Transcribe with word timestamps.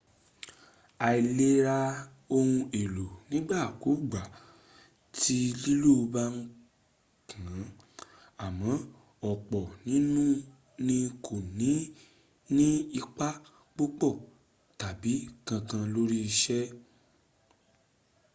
a 1.07 1.09
lè 1.37 1.49
ra 1.67 1.77
ohun 2.35 2.59
èlò 2.81 3.07
nígbàkúgbà 3.29 4.21
tí 5.19 5.37
lílò 5.63 5.95
bá 6.13 6.23
kàn 7.29 7.45
án 7.55 7.65
àmọ́ 8.45 8.73
ọ̀pọ̀ 9.31 9.63
ní 10.87 10.97
kò 11.25 11.35
ní 11.59 11.71
ní 12.55 12.67
ipa 12.99 13.29
púpò 13.75 14.09
tàbí 14.79 15.13
kankan 15.47 15.83
lóri 15.93 16.19
ìsé 16.29 16.59